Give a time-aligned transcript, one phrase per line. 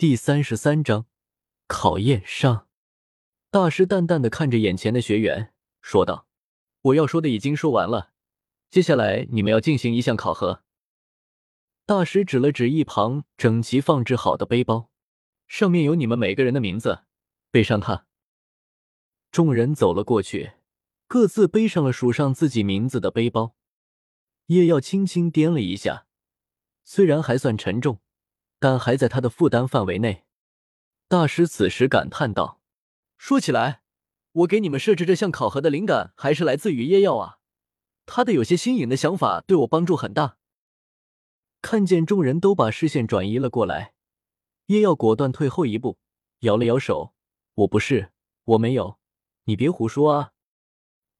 [0.00, 1.04] 第三十三章
[1.66, 2.66] 考验上。
[3.50, 6.26] 大师淡淡的看着眼前的学员，说道
[6.80, 8.12] ：“我要说的已经说完了，
[8.70, 10.62] 接下来你们要进行一项考核。”
[11.84, 14.90] 大师指了指一旁整齐放置好的背包，
[15.46, 17.00] 上面有你们每个人的名字，
[17.50, 18.06] 背上它。
[19.30, 20.52] 众人走了过去，
[21.06, 23.54] 各自背上了署上自己名字的背包。
[24.46, 26.06] 叶耀轻轻掂了一下，
[26.84, 28.00] 虽然还算沉重。
[28.60, 30.24] 但还在他的负担范围内。
[31.08, 32.60] 大师此时感叹道
[33.18, 33.82] ：“说起来，
[34.32, 37.38] 我给你们设置这项考核的灵感还是来自于叶耀啊，
[38.06, 40.36] 他的有些新颖的想法对我帮助很大。”
[41.62, 43.94] 看见众人都把视线转移了过来，
[44.66, 45.98] 叶耀果断退后一步，
[46.40, 47.12] 摇了摇手
[47.54, 48.12] ：“我不是，
[48.44, 48.98] 我没有，
[49.44, 50.32] 你别胡说啊！”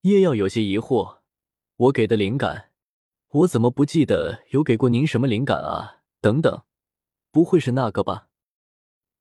[0.03, 1.19] 叶耀有些疑惑
[1.77, 2.70] ：“我给的灵感，
[3.29, 6.62] 我怎么不记得有给过您什么灵感啊？”等等。
[7.33, 8.29] 不会是那个吧？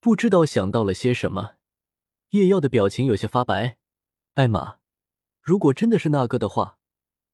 [0.00, 1.56] 不知道想到了些什么，
[2.30, 3.76] 叶耀的表情有些发白。
[4.34, 4.78] 艾玛，
[5.40, 6.78] 如果真的是那个的话，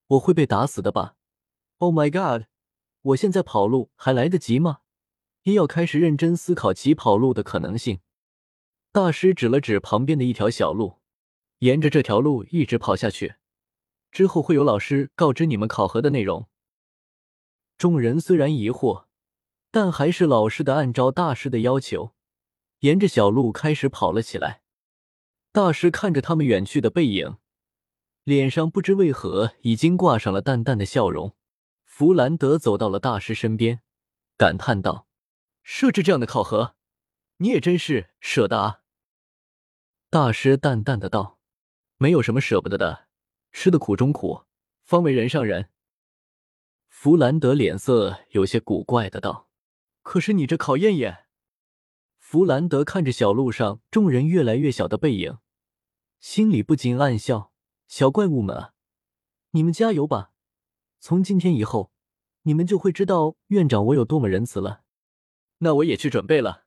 [0.09, 1.17] 我会被打死的吧
[1.79, 2.49] ？Oh my god！
[3.03, 4.81] 我现在跑路还来得及吗？
[5.45, 8.01] 叶耀开始认真思考起跑路的可能性。
[8.93, 10.99] 大师指了指旁边的一条小路，
[11.61, 13.37] 沿着这条路一直跑下去，
[14.11, 16.49] 之后会有老师告知你们考核的内容。
[17.79, 19.06] 众人虽然疑惑。
[19.77, 22.15] 但还是老实的按照大师的要求，
[22.79, 24.63] 沿着小路开始跑了起来。
[25.53, 27.37] 大师看着他们远去的背影，
[28.25, 31.37] 脸上不知为何已经挂上了淡淡的笑容。
[31.85, 33.83] 弗兰德走到了大师身边，
[34.39, 35.07] 感叹道
[35.63, 36.75] ：“设置这样的考核，
[37.37, 38.81] 你也真是舍得啊。”
[40.09, 41.39] 大师淡淡的道
[42.01, 43.09] ：“没有什么舍不得的，
[43.53, 44.45] 吃的苦中苦，
[44.85, 45.69] 方为人上人。”
[46.89, 49.46] 弗兰德脸色有些古怪的道。
[50.07, 51.27] 可是你这考验也……
[52.21, 55.39] 弗兰德看着小路上众人越来越小的背影，
[56.21, 57.53] 心里不禁暗笑
[57.89, 58.75] ：“小怪物们啊，
[59.51, 60.31] 你们加油吧！
[61.01, 61.91] 从今天以后，
[62.43, 64.85] 你们就会知道院长我有多么仁慈了。”
[65.59, 66.67] 那我也去准备了。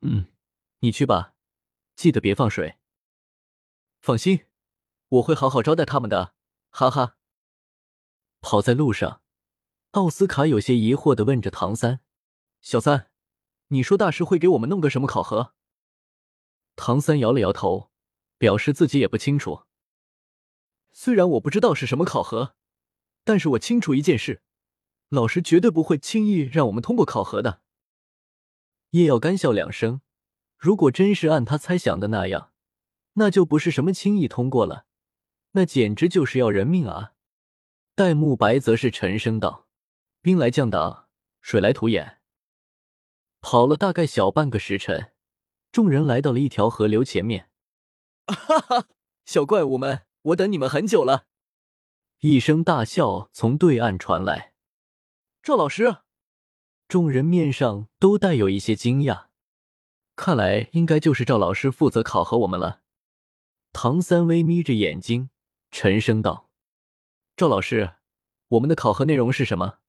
[0.00, 0.32] 嗯，
[0.78, 1.34] 你去吧，
[1.94, 2.78] 记得别放水。
[4.00, 4.46] 放心，
[5.08, 6.34] 我会好好招待他们的。
[6.70, 7.18] 哈哈。
[8.40, 9.20] 跑在路上，
[9.90, 12.00] 奥斯卡有些疑惑的问着唐三。
[12.64, 13.10] 小三，
[13.68, 15.52] 你说大师会给我们弄个什么考核？
[16.76, 17.90] 唐三摇了摇头，
[18.38, 19.64] 表示自己也不清楚。
[20.90, 22.56] 虽然我不知道是什么考核，
[23.22, 24.40] 但是我清楚一件事：
[25.10, 27.60] 老师绝对不会轻易让我们通过考核的。
[28.92, 30.00] 叶耀干笑两声，
[30.56, 32.50] 如果真是按他猜想的那样，
[33.12, 34.86] 那就不是什么轻易通过了，
[35.50, 37.12] 那简直就是要人命啊！
[37.94, 39.68] 戴沐白则是沉声道
[40.22, 41.10] ：“兵来将挡，
[41.42, 42.20] 水来土掩。”
[43.44, 45.12] 跑了大概小半个时辰，
[45.70, 47.50] 众人来到了一条河流前面。
[48.26, 48.88] 哈哈，
[49.26, 51.26] 小怪物们，我等你们很久了！
[52.20, 54.54] 一声大笑从对岸传来。
[55.42, 55.98] 赵老师，
[56.88, 59.26] 众人面上都带有一些惊讶。
[60.16, 62.80] 看来应该就是赵老师负责考核我们了。
[63.74, 65.28] 唐三微眯着眼睛，
[65.70, 66.48] 沉声道
[67.36, 67.96] ：“赵老师，
[68.48, 69.80] 我们的考核内容是什么？”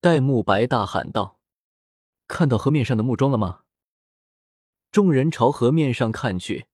[0.00, 1.39] 戴沐白大喊道。
[2.30, 3.62] 看到河面上的木桩了吗？
[4.92, 6.66] 众人朝河面上看去，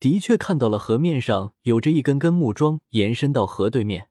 [0.00, 4.10] 的确看到了河面上有着一根根木桩延伸到河对面。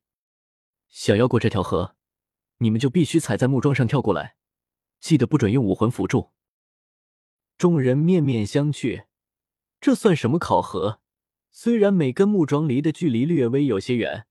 [0.88, 1.96] 想要过这条河，
[2.60, 4.36] 你们就必须踩在木桩上跳过来，
[5.00, 6.32] 记得不准用武魂辅助。
[7.58, 9.06] 众人面面相觑，
[9.80, 11.02] 这算什么考核？
[11.52, 14.26] 虽然每根木桩离的距离略微有些远，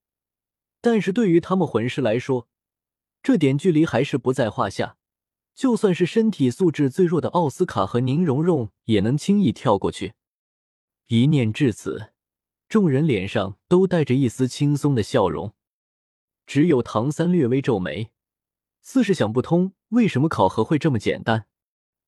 [0.80, 2.48] 但是对于他们魂师来说，
[3.22, 4.96] 这点距离还是不在话下。
[5.60, 10.14] 就算是身体素质最弱的奥斯卡和宁荣荣，也能轻易跳过去。
[11.08, 12.14] 一念至此，
[12.66, 15.52] 众人脸上都带着一丝轻松的笑容。
[16.46, 18.10] 只有唐三略微皱眉，
[18.80, 21.46] 似是想不通为什么考核会这么简单。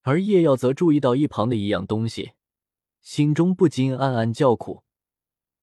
[0.00, 2.32] 而叶耀则注意到一旁的一样东西，
[3.02, 4.82] 心中不禁暗暗叫苦：“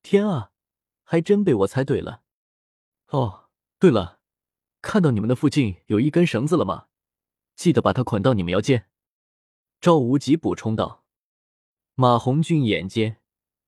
[0.04, 0.52] 天啊，
[1.02, 2.22] 还真被我猜对了！”
[3.10, 3.50] 哦，
[3.80, 4.20] 对了，
[4.80, 6.86] 看到你们的附近有一根绳子了吗？
[7.60, 8.86] 记得把他捆到你们腰间。”
[9.82, 11.04] 赵无极补充道。
[11.96, 13.18] 马红俊眼尖，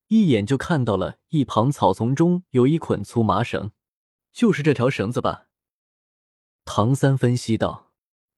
[0.07, 3.71] 一眼就看到了一旁草丛中有一捆粗麻绳，
[4.31, 5.49] 就是这条绳子吧？
[6.63, 7.91] 唐三分析道：“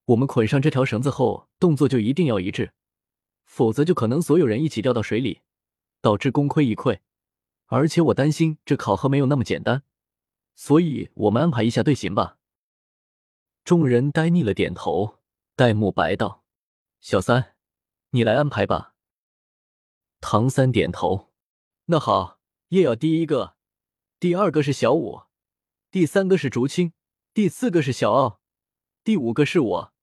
[0.06, 2.74] 我们捆上这条绳子后，动作就一定要一致，
[3.46, 5.42] 否则就可能所有人一起掉到水里，
[6.02, 7.00] 导致功亏一篑。
[7.68, 9.84] 而且我担心这考核没有那么简单，
[10.56, 12.40] 所以我们安排一下队形吧。”
[13.64, 15.20] 众人呆腻了，点头。
[15.56, 16.44] 戴沐白道
[17.00, 17.56] ：“小三，
[18.10, 18.96] 你来安排吧。
[20.20, 21.32] 唐三点头。
[21.86, 22.40] 那好，
[22.70, 23.56] 叶耀第一个，
[24.20, 25.24] 第二个是小五，
[25.92, 26.94] 第三个是竹青，
[27.36, 28.42] 第四个是小奥，
[29.04, 29.94] 第五个是我，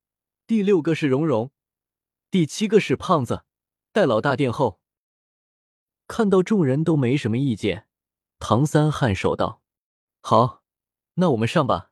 [0.47, 1.51] 第六个是蓉蓉，
[2.31, 3.45] 第七个是胖子。
[3.91, 4.81] 戴老大殿后。
[6.07, 7.89] 看到众人都没什么意见，
[8.39, 9.63] 唐三颔首道
[10.23, 10.63] ：“好，
[11.15, 11.91] 那我们上吧。”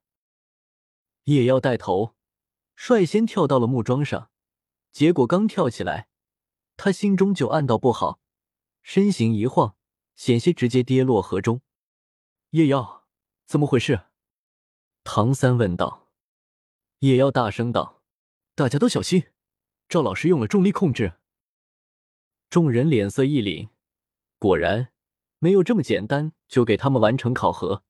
[1.24, 2.14] 叶耀带头，
[2.80, 4.30] 率先跳到了木桩上，
[4.92, 6.08] 结果刚跳起来，
[6.76, 8.20] 他心中就暗道不好，
[8.82, 9.74] 身形一晃。
[10.14, 11.60] 险些直接跌落河中，
[12.50, 13.04] 叶耀，
[13.46, 14.06] 怎么回事？
[15.02, 16.08] 唐三问道。
[17.00, 18.02] 叶耀大声道
[18.54, 19.24] ：“大家都小心，
[19.88, 21.14] 赵老师用了重力控制。”
[22.48, 23.70] 众人脸色一凛，
[24.38, 24.92] 果然
[25.40, 27.82] 没有这么简单就给他们完成考核。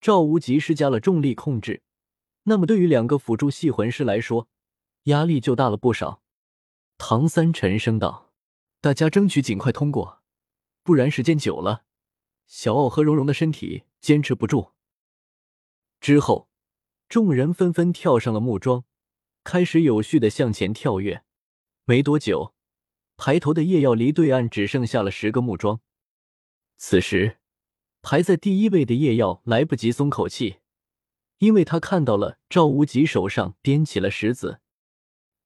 [0.00, 1.82] 赵无极施加了重力控制，
[2.44, 4.48] 那么对于两个辅助系魂师来说，
[5.04, 6.22] 压力就大了不少。
[6.96, 8.32] 唐三沉声道
[8.80, 10.22] ：“大家争取尽快通过。”
[10.84, 11.84] 不然时间久了，
[12.46, 14.72] 小奥和蓉蓉的身体坚持不住。
[15.98, 16.50] 之后，
[17.08, 18.84] 众人纷纷跳上了木桩，
[19.42, 21.24] 开始有序的向前跳跃。
[21.86, 22.54] 没多久，
[23.16, 25.80] 排头的夜耀离对岸只剩下了十个木桩。
[26.76, 27.38] 此时，
[28.02, 30.56] 排在第一位的夜耀来不及松口气，
[31.38, 34.60] 因为他看到了赵无极手上掂起了石子。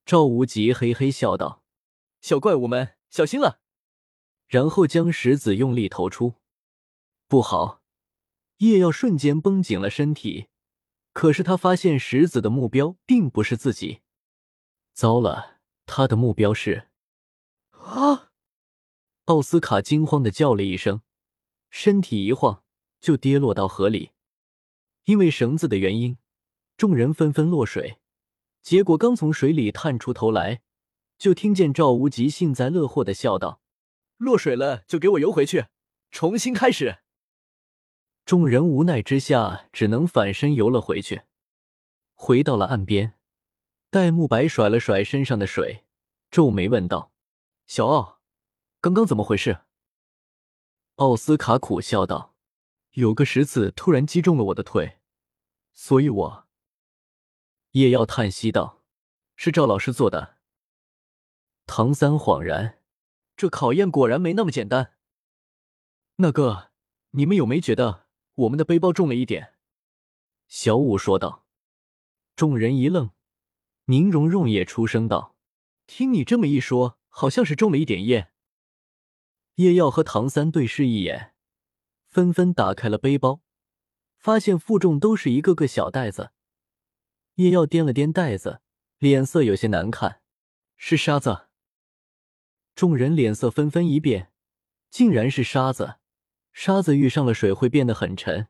[0.05, 1.63] 赵无极嘿嘿笑道
[2.21, 3.61] ：“小怪物们，小心了。”
[4.47, 6.35] 然后将石子用力投出，
[7.27, 7.83] 不好！
[8.57, 10.47] 叶耀瞬间绷紧了身体，
[11.13, 14.01] 可是他发现石子的目标并不是自己。
[14.93, 16.89] 糟了，他的目标是……
[17.71, 18.31] 啊！
[19.25, 21.03] 奥斯卡惊慌的叫了一声，
[21.69, 22.63] 身体一晃
[22.99, 24.11] 就跌落到河里。
[25.09, 26.19] 因为绳子的原因，
[26.77, 27.97] 众人纷纷落水。
[28.61, 30.61] 结果刚从水里探出头来，
[31.17, 33.59] 就听见赵无极幸灾乐祸的笑道。
[34.17, 35.65] 落水了就给我游回去，
[36.11, 36.99] 重新开始。
[38.23, 41.23] 众人无奈之下，只能反身游了回去。
[42.13, 43.15] 回到了岸边，
[43.89, 45.85] 戴沐白甩了甩身上的水，
[46.29, 47.11] 皱眉问道
[47.65, 48.19] ：“小奥，
[48.79, 49.61] 刚刚怎么回事？”
[50.97, 52.35] 奥斯卡苦笑道
[52.93, 54.97] ：“有个石子突然击中了我的腿，
[55.73, 56.47] 所以我……”
[57.71, 58.83] 叶耀叹息道
[59.35, 60.37] ：“是赵老师做的。”
[61.65, 62.77] 唐三恍然。
[63.37, 64.97] 这考验果然没那么简单。
[66.17, 66.71] 那个，
[67.11, 68.05] 你们有没觉得
[68.35, 69.53] 我们的背包重了一点？
[70.49, 71.45] 小五说道。
[72.35, 73.11] 众人一愣，
[73.85, 75.37] 宁荣荣也出声道
[75.87, 78.33] ：“听你这么一说，好像是重了一点耶。”
[79.55, 81.33] 叶耀和唐三对视一眼，
[82.09, 83.39] 纷纷打开了背包，
[84.19, 86.31] 发现负重都是一个个小袋子。
[87.35, 88.61] 叶耀掂了掂袋子，
[88.97, 90.21] 脸色有些难看
[90.75, 91.47] ：“是沙子。”
[92.75, 94.31] 众人脸色纷纷一变，
[94.89, 95.95] 竟然是沙子。
[96.51, 98.49] 沙子遇上了水会变得很沉，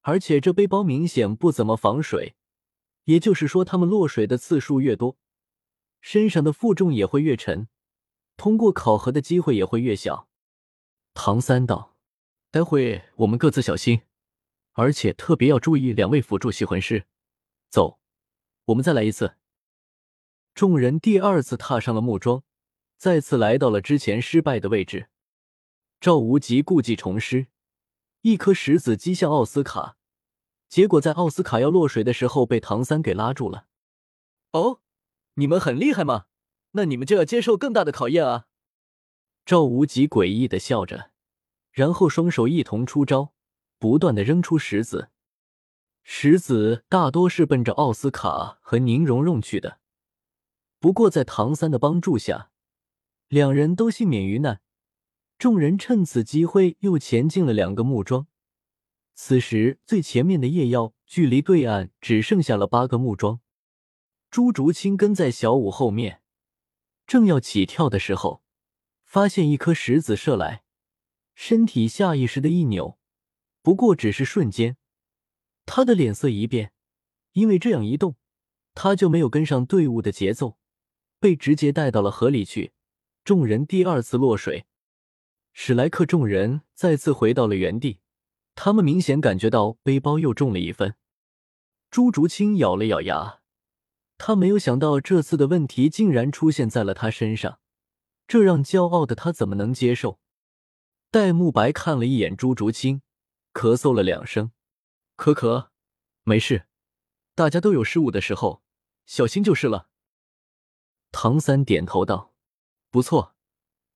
[0.00, 2.34] 而且这背包明显不怎么防水。
[3.04, 5.18] 也就是说，他们落水的次数越多，
[6.00, 7.68] 身上的负重也会越沉，
[8.36, 10.28] 通过考核的机会也会越小。
[11.12, 11.96] 唐三道
[12.50, 14.00] ：“待会我们各自小心，
[14.74, 17.06] 而且特别要注意两位辅助系魂师。
[17.70, 17.98] 走，
[18.66, 19.36] 我们再来一次。”
[20.54, 22.44] 众人第二次踏上了木桩。
[22.96, 25.08] 再次来到了之前失败的位置，
[26.00, 27.48] 赵无极故技重施，
[28.22, 29.96] 一颗石子击向奥斯卡，
[30.68, 33.66] 结果在奥斯卡要落水的时候被唐三给拉住了。
[34.52, 34.80] 哦，
[35.34, 36.26] 你们很厉害吗？
[36.70, 38.46] 那你们就要接受更大的考验啊！
[39.44, 41.10] 赵无极诡异的笑着，
[41.72, 43.34] 然后双手一同出招，
[43.84, 45.10] 不断的扔出石子，
[46.02, 49.78] 石子大多是奔着奥斯卡和宁荣荣去的，
[50.80, 52.50] 不过在唐三的帮助下。
[53.28, 54.62] 两人都幸免于难，
[55.36, 58.26] 众人趁此机会又前进了两个木桩。
[59.12, 63.40] 此时最前面的夜妖距离对岸只剩下了八个木桩，
[64.30, 66.22] 朱竹清跟在小五后面，
[67.06, 68.42] 正要起跳的时候，
[69.04, 70.64] 发现一颗石子射来，
[71.34, 72.98] 身体下意识的一扭，
[73.64, 74.76] 不过只是瞬间，
[75.64, 76.72] 他的脸色一变，
[77.32, 78.16] 因为这样一动，
[78.74, 80.58] 他就没有跟上队伍的节奏，
[81.18, 82.74] 被直接带到了河里去。
[83.24, 84.66] 众人第二次落水，
[85.54, 88.00] 史莱克众人再次回到了原地。
[88.54, 90.96] 他们明显感觉到背包又重了一分。
[91.90, 93.40] 朱竹清咬了咬牙，
[94.18, 97.60] 他没有想到这次的问题竟然出现在了他身上，
[98.28, 100.20] 这让骄傲的他怎么能接受？
[101.10, 103.00] 戴沐白看了一眼朱竹清，
[103.54, 104.52] 咳嗽了两声
[105.16, 105.70] ：“可可，
[106.24, 106.66] 没事，
[107.34, 108.62] 大家都有失误的时候，
[109.06, 109.88] 小心就是了。”
[111.10, 112.32] 唐三点头道。
[112.90, 113.34] 不错，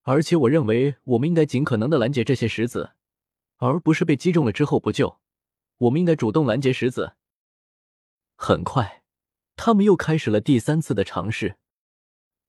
[0.02, 2.94] 而且我认为我们应该尽可能的拦截这些石子，
[3.58, 5.20] 而不是被击中了之后不救。
[5.76, 7.14] 我们应该主动拦截石子。
[8.34, 9.04] 很快，
[9.54, 11.58] 他们又开始了第三次的尝试。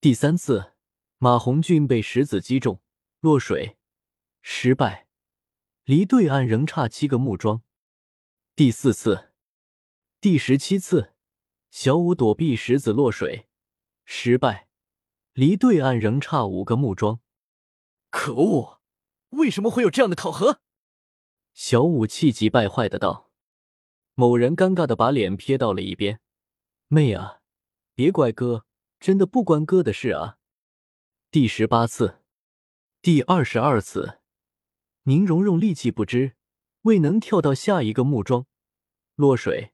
[0.01, 0.73] 第三次，
[1.19, 2.81] 马红俊被石子击中，
[3.19, 3.77] 落水，
[4.41, 5.08] 失败，
[5.89, 7.63] 离对岸仍差七个木桩。
[8.55, 9.31] 第四次，
[10.21, 11.15] 第十七次，
[11.71, 13.47] 小五躲避石子落水，
[14.05, 14.69] 失败。
[15.33, 17.21] 离对岸仍差五个木桩，
[18.11, 18.79] 可恶！
[19.29, 20.61] 为什么会有这样的考核？
[21.55, 23.31] 小五气急败坏的道。
[24.13, 26.21] 某人尴尬的把脸撇到了一边。
[26.87, 27.41] 妹啊，
[27.95, 28.67] 别怪哥，
[28.99, 30.37] 真的不关哥的事啊。
[31.31, 32.19] 第十八次，
[33.01, 34.18] 第二十二次，
[35.09, 36.33] 宁荣荣力气不支，
[36.83, 38.45] 未能跳到下一个木桩，
[39.15, 39.73] 落水，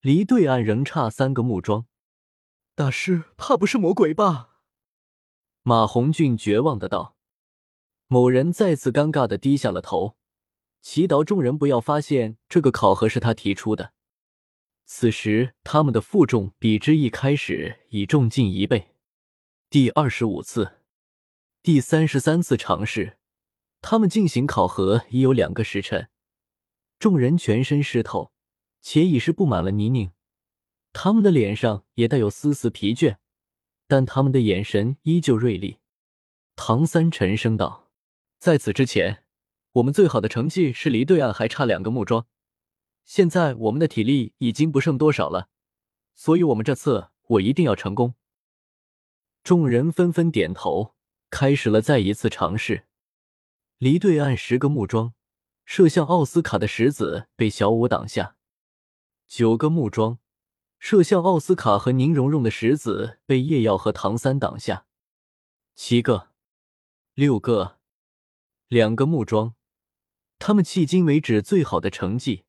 [0.00, 1.84] 离对岸仍差三个木桩。
[2.74, 4.60] 大师，怕不是魔鬼吧？
[5.60, 7.18] 马红俊绝望的道
[8.08, 10.16] ：“某人再次尴尬的低下了头，
[10.80, 13.92] 祈祷众人不要发现这个考核是他提出的。
[14.86, 18.94] 此时，他们的负重比之一开始已重近一倍。
[19.68, 20.78] 第二十五次、
[21.62, 23.18] 第三十三次尝试，
[23.82, 26.08] 他们进行考核已有两个时辰，
[26.98, 28.32] 众人全身湿透，
[28.80, 30.12] 且已是布满了泥泞，
[30.94, 33.16] 他们的脸上也带有丝丝疲倦。”
[33.88, 35.80] 但他们的眼神依旧锐利。
[36.56, 37.90] 唐三沉声道
[38.38, 39.24] ：“在此之前，
[39.72, 42.26] 我们最好的成绩是离对岸还差两个木桩。
[43.04, 45.48] 现在我们的体力已经不剩多少了，
[46.14, 48.14] 所以我们这次我一定要成功。”
[49.44, 50.94] 众人纷纷点头，
[51.28, 52.86] 开始了再一次尝试。
[53.82, 55.12] 离对岸十个木桩，
[55.64, 58.36] 射向奥斯卡的石子被小五挡下。
[59.26, 60.20] 九个木桩。
[60.78, 64.86] 射向奥斯卡和宁荣荣的石子被叶耀和唐三挡下，
[65.74, 66.28] 七个，
[67.14, 67.80] 六个，
[68.68, 69.54] 两个木桩，
[70.38, 72.44] 他们迄今为止最好的成绩。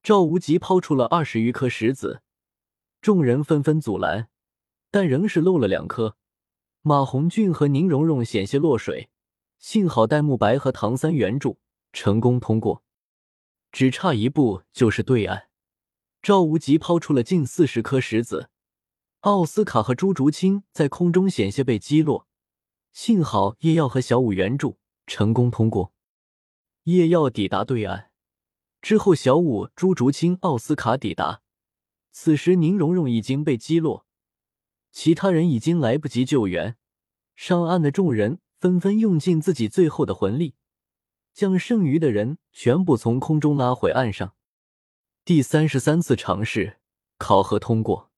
[0.00, 2.22] 赵无极抛出了二十余颗石子，
[3.00, 4.28] 众人纷纷阻拦，
[4.92, 6.16] 但仍是漏了两颗。
[6.82, 9.10] 马红俊和宁荣荣险些落水，
[9.62, 11.60] 幸好戴沐白和唐三援助，
[11.92, 12.82] 成功通过，
[13.70, 15.50] 只差一步就是对岸。
[16.20, 18.50] 赵无极抛出了近四十颗石子，
[19.20, 22.26] 奥斯卡和朱竹清在空中险些被击落，
[22.92, 25.92] 幸好叶耀和小五援助，成功通过。
[26.82, 28.10] 叶耀抵达对岸
[28.80, 31.40] 之后，小五、朱竹清、奥斯卡抵达。
[32.10, 34.06] 此时宁荣荣已经被击落，
[34.90, 36.76] 其他人已经来不及救援。
[37.36, 40.54] 上岸的众人纷纷用尽自己最后的魂力，
[41.34, 44.34] 将剩余的人全部从空中拉回岸上。
[45.24, 46.76] 第三十三次尝试
[47.18, 48.11] 考核通过。